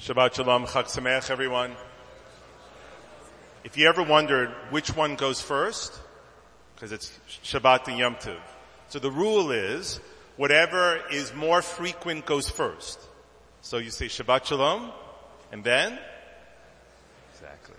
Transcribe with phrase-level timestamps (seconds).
[0.00, 1.76] Shabbat Shalom, Chag Sameach, everyone.
[3.64, 5.92] If you ever wondered which one goes first,
[6.74, 7.12] because it's
[7.44, 8.40] Shabbat and Yom Tov.
[8.88, 10.00] So the rule is,
[10.38, 12.98] whatever is more frequent goes first.
[13.60, 14.90] So you say Shabbat Shalom,
[15.52, 15.98] and then?
[17.34, 17.76] Exactly.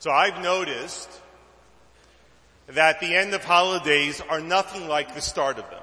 [0.00, 1.08] So I've noticed
[2.66, 5.82] that the end of holidays are nothing like the start of them.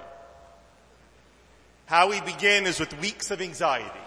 [1.86, 4.00] How we begin is with weeks of anxiety.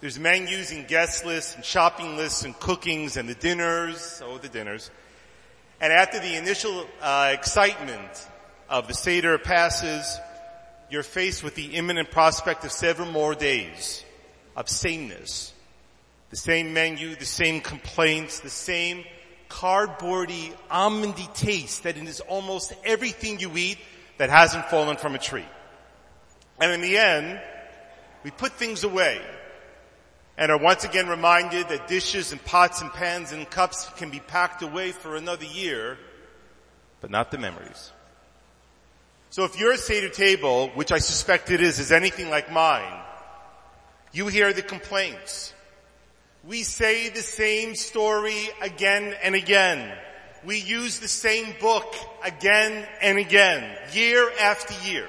[0.00, 4.48] There's menus and guest lists and shopping lists and cookings and the dinners, oh the
[4.48, 4.88] dinners.
[5.80, 8.28] And after the initial uh, excitement
[8.68, 10.16] of the Seder passes,
[10.90, 14.04] you're faced with the imminent prospect of several more days
[14.54, 15.52] of sameness.
[16.30, 19.04] The same menu, the same complaints, the same
[19.48, 23.78] cardboardy, almondy taste that is almost everything you eat
[24.18, 25.44] that hasn't fallen from a tree.
[26.62, 27.40] And in the end,
[28.22, 29.20] we put things away
[30.38, 34.20] and are once again reminded that dishes and pots and pans and cups can be
[34.20, 35.98] packed away for another year,
[37.00, 37.90] but not the memories.
[39.30, 43.00] So if your Seder table, which I suspect it is, is anything like mine,
[44.12, 45.52] you hear the complaints.
[46.44, 49.98] We say the same story again and again.
[50.44, 55.08] We use the same book again and again, year after year.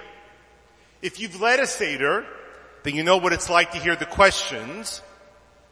[1.03, 2.25] If you've led a Seder,
[2.83, 5.01] then you know what it's like to hear the questions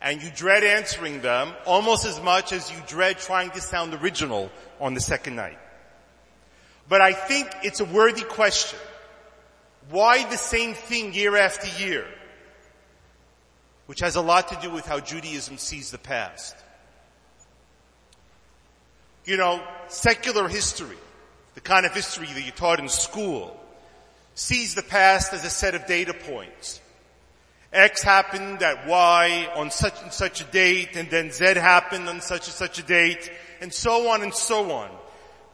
[0.02, 4.52] and you dread answering them almost as much as you dread trying to sound original
[4.82, 5.58] on the second night.
[6.90, 8.78] But I think it's a worthy question.
[9.90, 12.06] Why the same thing year after year?
[13.86, 16.58] Which has a lot to do with how Judaism sees the past.
[19.24, 20.98] You know, secular history,
[21.54, 23.58] the kind of history that you taught in school,
[24.36, 26.80] sees the past as a set of data points.
[27.74, 32.22] X happened at Y on such and such a date, and then Z happened on
[32.22, 34.90] such and such a date, and so on and so on.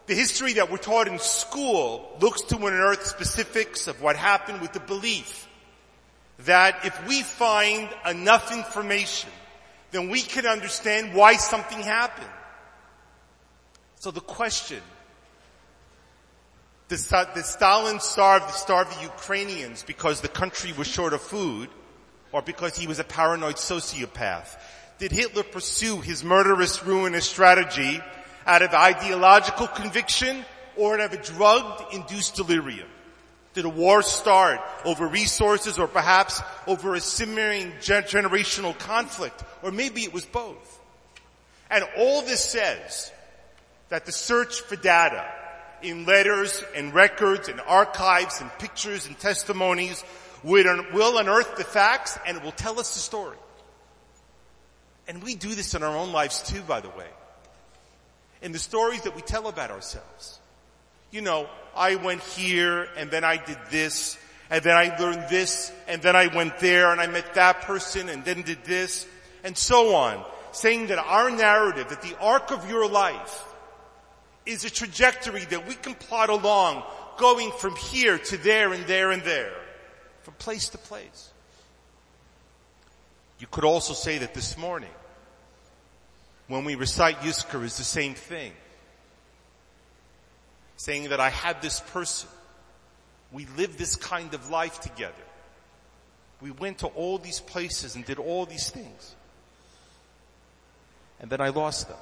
[0.06, 4.72] The history that we're taught in school looks to unearth specifics of what happened with
[4.72, 5.48] the belief
[6.40, 9.30] that if we find enough information,
[9.90, 12.30] then we can understand why something happened.
[13.96, 14.80] So the question
[16.88, 21.68] did, Stalin starve, starve the Ukrainians because the country was short of food
[22.32, 24.56] or because he was a paranoid sociopath?
[24.98, 28.00] Did Hitler pursue his murderous, ruinous strategy
[28.46, 30.44] out of ideological conviction
[30.76, 32.88] or out of a drug-induced delirium?
[33.54, 39.42] Did a war start over resources or perhaps over a simmering generational conflict?
[39.62, 40.80] Or maybe it was both.
[41.70, 43.12] And all this says
[43.88, 45.26] that the search for data
[45.82, 50.04] in letters and records and archives and pictures and testimonies
[50.44, 53.36] will unearth the facts and it will tell us the story.
[55.06, 57.08] And we do this in our own lives too, by the way.
[58.42, 60.38] In the stories that we tell about ourselves.
[61.10, 64.18] You know, I went here and then I did this
[64.50, 68.08] and then I learned this and then I went there and I met that person
[68.08, 69.06] and then did this
[69.44, 70.22] and so on.
[70.52, 73.44] Saying that our narrative, that the arc of your life
[74.48, 76.82] is a trajectory that we can plot along,
[77.18, 79.52] going from here to there and there and there,
[80.22, 81.30] from place to place.
[83.38, 84.90] You could also say that this morning,
[86.48, 88.52] when we recite Yizkor is the same thing.
[90.76, 92.28] Saying that I had this person.
[93.30, 95.12] We lived this kind of life together.
[96.40, 99.14] We went to all these places and did all these things.
[101.20, 101.98] And then I lost them.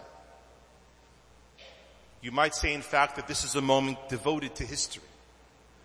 [2.22, 5.02] You might say, in fact, that this is a moment devoted to history.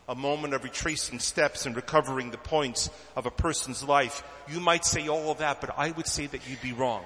[0.09, 4.24] A moment of retracing steps and recovering the points of a person's life.
[4.50, 7.06] You might say all of that, but I would say that you'd be wrong.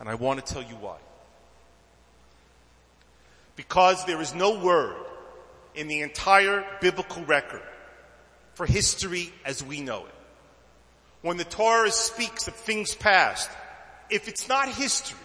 [0.00, 0.96] And I want to tell you why.
[3.54, 4.96] Because there is no word
[5.74, 7.62] in the entire biblical record
[8.54, 10.14] for history as we know it.
[11.22, 13.48] When the Torah speaks of things past,
[14.10, 15.18] if it's not history,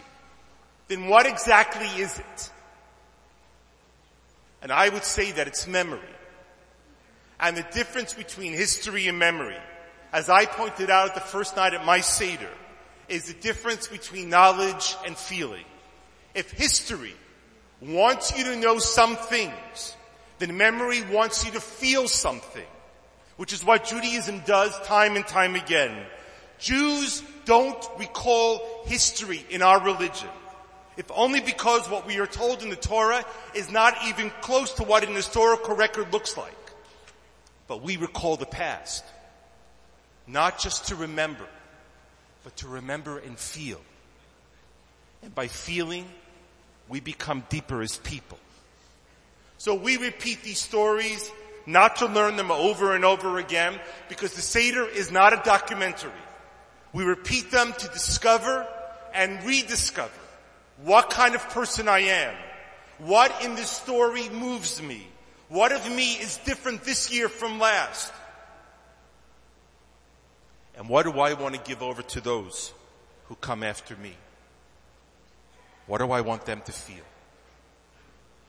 [0.88, 2.52] then what exactly is it?
[4.62, 6.00] And I would say that it's memory.
[7.40, 9.58] And the difference between history and memory,
[10.12, 12.50] as I pointed out at the first night at my Seder,
[13.08, 15.66] is the difference between knowledge and feeling.
[16.34, 17.16] If history
[17.82, 19.96] wants you to know some things,
[20.40, 22.66] then memory wants you to feel something,
[23.38, 25.96] which is what Judaism does time and time again.
[26.60, 30.30] Jews don't recall history in our religion
[30.98, 33.24] if only because what we are told in the Torah
[33.54, 36.54] is not even close to what an historical record looks like.
[37.68, 39.04] but we recall the past.
[40.26, 41.46] Not just to remember,
[42.46, 43.82] but to remember and feel.
[45.22, 46.06] And by feeling,
[46.88, 48.40] we become deeper as people.
[49.58, 51.30] So we repeat these stories
[51.66, 53.78] not to learn them over and over again
[54.08, 56.12] because the Seder is not a documentary.
[56.94, 58.66] We repeat them to discover
[59.14, 60.27] and rediscover
[60.84, 62.36] what kind of person I am.
[63.00, 65.08] What in this story moves me?
[65.50, 68.12] What of me is different this year from last?
[70.76, 72.74] And what do I want to give over to those
[73.26, 74.14] who come after me?
[75.88, 77.04] What do I want them to feel?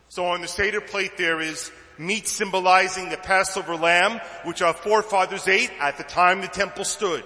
[0.09, 5.47] So on the Seder plate there is meat symbolizing the Passover lamb, which our forefathers
[5.47, 7.25] ate at the time the temple stood.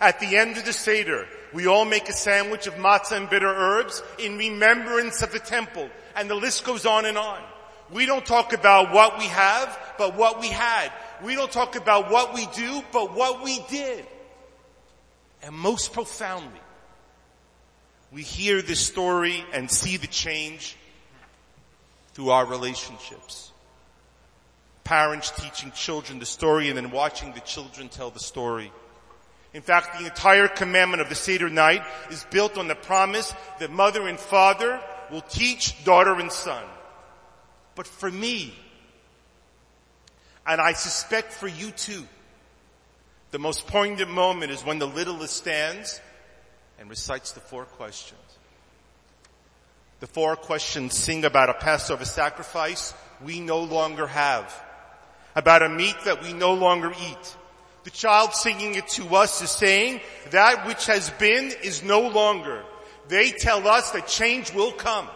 [0.00, 3.48] At the end of the Seder, we all make a sandwich of matzah and bitter
[3.48, 5.88] herbs in remembrance of the temple.
[6.16, 7.40] And the list goes on and on.
[7.90, 10.90] We don't talk about what we have, but what we had.
[11.22, 14.06] We don't talk about what we do, but what we did.
[15.42, 16.60] And most profoundly,
[18.12, 20.76] we hear this story and see the change
[22.14, 23.50] through our relationships.
[24.84, 28.72] Parents teaching children the story and then watching the children tell the story.
[29.54, 33.70] In fact, the entire commandment of the Seder night is built on the promise that
[33.70, 36.64] mother and father will teach daughter and son.
[37.74, 38.54] But for me,
[40.46, 42.04] and I suspect for you too,
[43.30, 46.00] the most poignant moment is when the littlest stands
[46.78, 48.18] and recites the four questions.
[50.00, 52.92] The four questions sing about a Passover sacrifice
[53.24, 54.52] we no longer have,
[55.36, 57.36] about a meat that we no longer eat.
[57.84, 60.00] The child singing it to us is saying
[60.30, 62.64] that which has been is no longer.
[63.08, 65.08] They tell us that change will come,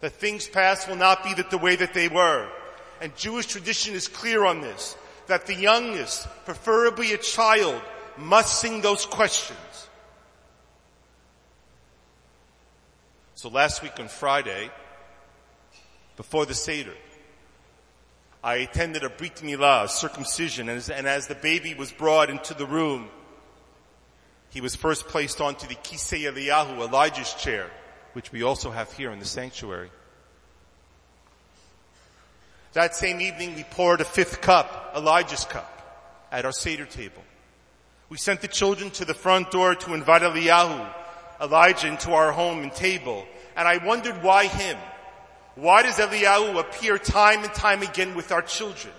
[0.00, 2.48] that things past will not be the way that they were.
[3.00, 4.96] And Jewish tradition is clear on this,
[5.26, 7.80] that the youngest, preferably a child,
[8.16, 9.58] must sing those questions.
[13.34, 14.70] So last week on Friday,
[16.16, 16.94] before the Seder,
[18.42, 22.30] I attended a Brit Milah, a circumcision, and as, and as, the baby was brought
[22.30, 23.08] into the room,
[24.50, 27.70] he was first placed onto the Kisei Eliyahu, Elijah's chair,
[28.12, 29.90] which we also have here in the sanctuary.
[32.72, 37.22] That same evening, we poured a fifth cup, Elijah's cup, at our Seder table.
[38.08, 40.92] We sent the children to the front door to invite Eliyahu,
[41.40, 44.78] Elijah, into our home and table and I wondered why him?
[45.54, 48.94] Why does Eliyahu appear time and time again with our children?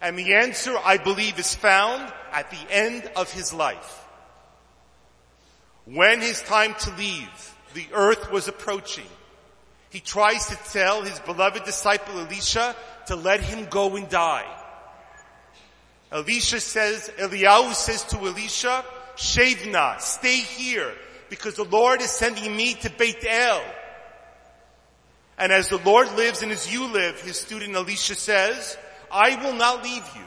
[0.00, 4.06] And the answer, I believe, is found at the end of his life.
[5.84, 9.06] When his time to leave, the earth was approaching.
[9.90, 12.74] He tries to tell his beloved disciple Elisha
[13.06, 14.46] to let him go and die.
[16.12, 18.84] Elisha says, Eliyahu says to Elisha,
[19.16, 20.92] Shavna, stay here
[21.28, 23.62] because the Lord is sending me to Beit El.
[25.40, 28.76] And as the Lord lives and as you live, his student Elisha says,
[29.10, 30.22] I will not leave you.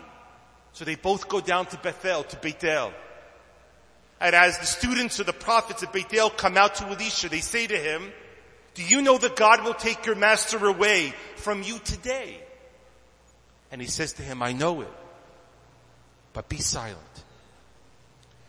[0.74, 2.92] So they both go down to Bethel, to Beit El.
[4.20, 7.68] And as the students or the prophets of Bethel come out to Elisha, they say
[7.68, 8.12] to him,
[8.74, 12.40] do you know that God will take your master away from you today?
[13.72, 14.92] And he says to him, I know it,
[16.34, 16.98] but be silent.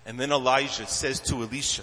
[0.06, 1.82] And then Elijah says to Elisha,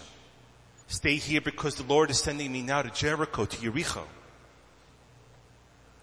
[0.88, 4.06] Stay here because the Lord is sending me now to Jericho, to Jericho.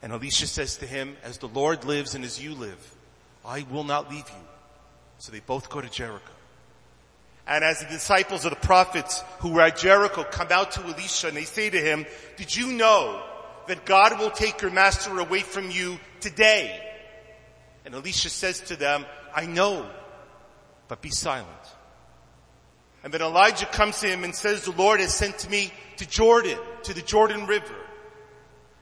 [0.02, 2.96] And Elisha says to him, as the Lord lives and as you live,
[3.44, 4.46] I will not leave you.
[5.18, 6.32] So they both go to Jericho.
[7.46, 11.28] And as the disciples of the prophets who were at Jericho come out to Elisha
[11.28, 13.22] and they say to him, did you know
[13.66, 16.78] that God will take your master away from you today?
[17.84, 19.88] And Elisha says to them, I know,
[20.88, 21.48] but be silent.
[23.02, 26.58] And then Elijah comes to him and says, the Lord has sent me to Jordan,
[26.82, 27.74] to the Jordan River.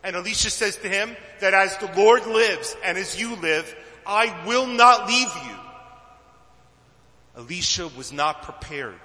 [0.07, 3.75] And Elisha says to him that as the Lord lives and as you live,
[4.07, 5.57] I will not leave you.
[7.37, 9.01] Elisha was not prepared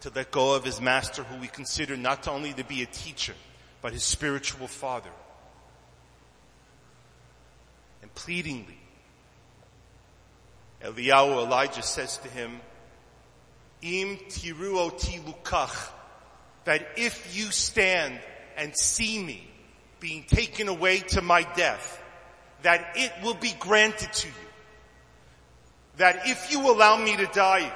[0.00, 3.34] to let go of his master who we consider not only to be a teacher,
[3.80, 5.12] but his spiritual father.
[8.02, 8.80] And pleadingly,
[10.82, 12.60] Eliyahu Elijah says to him,
[13.82, 15.90] im tiruoti lukach,
[16.64, 18.18] that if you stand
[18.56, 19.46] and see me
[20.00, 22.02] being taken away to my death,
[22.62, 24.34] that it will be granted to you.
[25.98, 27.70] That if you allow me to die,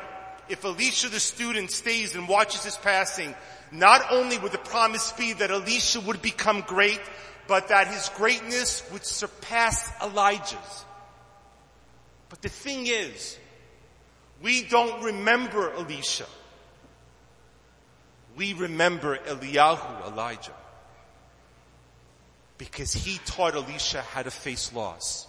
[0.49, 3.35] if Elisha the student stays and watches his passing,
[3.71, 7.01] not only would the promise be that Elisha would become great,
[7.47, 10.85] but that his greatness would surpass Elijah's.
[12.31, 13.39] But the thing is,
[14.43, 16.27] we don't remember Elisha.
[18.37, 20.55] We remember Eliyahu, Elijah.
[22.59, 25.27] Because he taught Elisha how to face loss.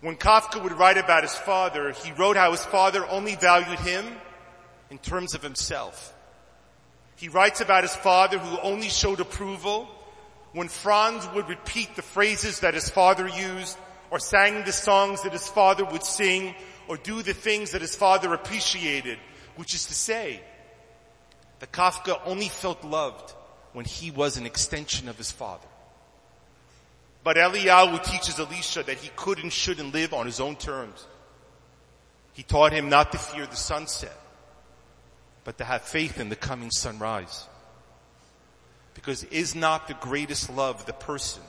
[0.00, 4.04] When Kafka would write about his father, he wrote how his father only valued him
[4.90, 6.14] in terms of himself.
[7.16, 9.88] He writes about his father who only showed approval
[10.52, 13.78] when Franz would repeat the phrases that his father used
[14.10, 16.54] or sang the songs that his father would sing
[16.86, 19.18] or do the things that his father appreciated,
[19.56, 20.40] which is to say,
[21.60, 23.32] that Kafka only felt loved
[23.74, 25.66] when he was an extension of his father.
[27.24, 31.04] But Eliyahu teaches Elisha that he could and shouldn't live on his own terms.
[32.32, 34.16] He taught him not to fear the sunset,
[35.42, 37.46] but to have faith in the coming sunrise.
[38.94, 41.42] Because is not the greatest love the person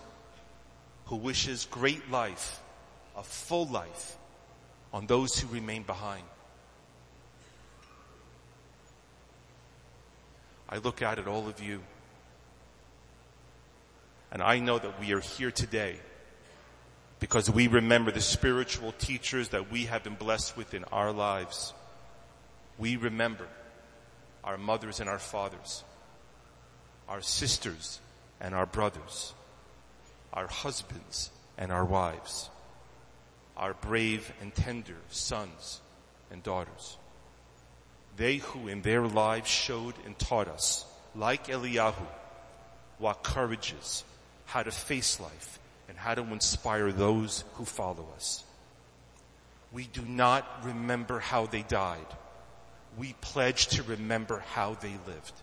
[1.05, 2.59] who wishes great life,
[3.15, 4.17] a full life,
[4.91, 6.23] on those who remain behind?
[10.67, 11.81] I look out at all of you
[14.35, 15.95] and I know that we are here today
[17.21, 21.71] because we remember the spiritual teachers that we have been blessed with in our lives.
[22.77, 23.47] We remember
[24.43, 25.85] our mothers and our fathers,
[27.07, 28.01] our sisters
[28.41, 29.33] and our brothers,
[30.33, 32.49] our husbands and our wives,
[33.55, 35.79] our brave and tender sons
[36.29, 36.97] and daughters.
[38.17, 42.05] They who in their lives showed and taught us, like Eliyahu,
[42.97, 44.03] what courage is,
[44.45, 45.59] how to face life,
[45.89, 48.43] and how to inspire those who follow us.
[49.71, 52.05] We do not remember how they died.
[52.97, 55.33] We pledge to remember how they lived.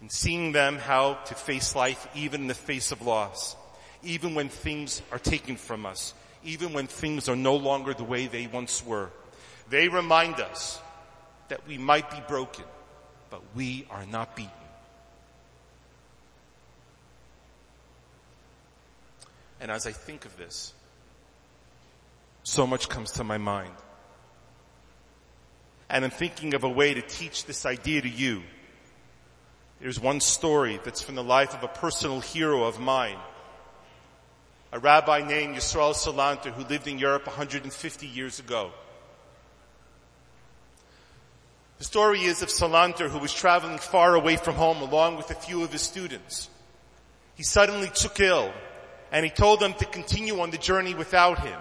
[0.00, 3.56] In seeing them how to face life even in the face of loss,
[4.04, 6.14] even when things are taken from us,
[6.44, 9.10] even when things are no longer the way they once were,
[9.70, 10.78] they remind us
[11.48, 12.64] that we might be broken,
[13.30, 14.52] but we are not beaten.
[19.60, 20.72] And as I think of this,
[22.42, 23.74] so much comes to my mind.
[25.90, 28.42] And I'm thinking of a way to teach this idea to you.
[29.80, 33.18] There's one story that's from the life of a personal hero of mine.
[34.72, 38.70] A rabbi named Yisrael Salanter who lived in Europe 150 years ago.
[41.78, 45.34] The story is of Salanter who was traveling far away from home along with a
[45.34, 46.50] few of his students.
[47.36, 48.52] He suddenly took ill
[49.12, 51.58] and he told them to continue on the journey without him.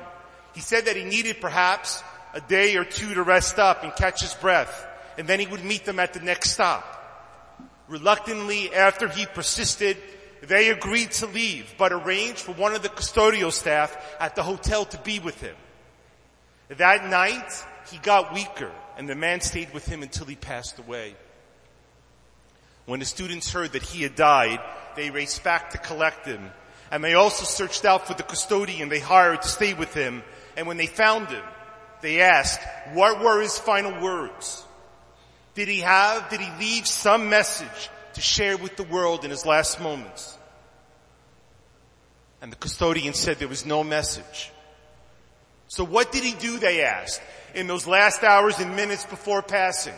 [0.54, 4.22] He said that he needed perhaps a day or two to rest up and catch
[4.22, 4.86] his breath,
[5.18, 6.94] and then he would meet them at the next stop.
[7.88, 9.98] Reluctantly, after he persisted,
[10.42, 14.86] they agreed to leave, but arranged for one of the custodial staff at the hotel
[14.86, 15.56] to be with him.
[16.70, 21.16] That night, he got weaker, and the man stayed with him until he passed away.
[22.86, 24.60] When the students heard that he had died,
[24.96, 26.52] they raced back to collect him
[26.92, 30.24] and they also searched out for the custodian they hired to stay with him.
[30.56, 31.44] And when they found him,
[32.02, 32.62] they asked,
[32.94, 34.64] what were his final words?
[35.56, 39.46] Did he have, did he leave some message to share with the world in his
[39.46, 40.38] last moments?
[42.42, 44.52] And the custodian said there was no message.
[45.68, 47.22] So what did he do, they asked,
[47.54, 49.96] in those last hours and minutes before passing?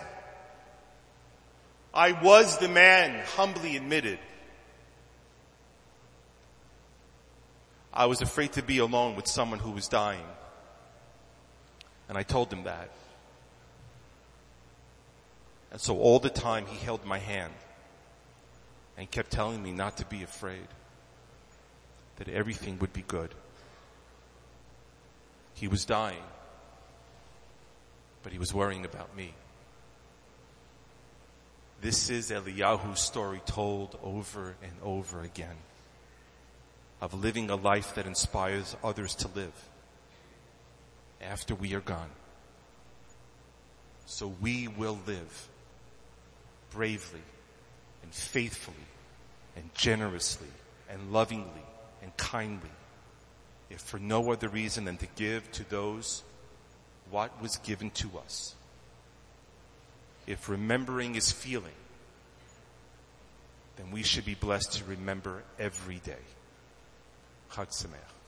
[1.93, 4.19] I was the man, humbly admitted.
[7.99, 10.23] I was afraid to be alone with someone who was dying.
[12.07, 12.89] And I told him that.
[15.73, 17.51] And so all the time he held my hand
[18.97, 20.65] and kept telling me not to be afraid,
[22.15, 23.35] that everything would be good.
[25.55, 26.23] He was dying,
[28.23, 29.33] but he was worrying about me.
[31.81, 35.57] This is Eliyahu's story told over and over again
[37.01, 39.53] of living a life that inspires others to live
[41.21, 42.09] after we are gone.
[44.05, 45.47] So we will live
[46.71, 47.21] bravely
[48.03, 48.75] and faithfully
[49.55, 50.47] and generously
[50.89, 51.65] and lovingly
[52.01, 52.69] and kindly
[53.69, 56.23] if for no other reason than to give to those
[57.11, 58.55] what was given to us.
[60.27, 61.71] If remembering is feeling,
[63.77, 66.21] then we should be blessed to remember every day.
[67.49, 68.18] gaat se.